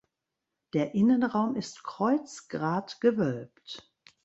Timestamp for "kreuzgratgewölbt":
1.83-3.93